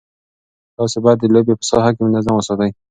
[0.77, 2.71] تاسي باید د لوبې په ساحه کې نظم وساتئ.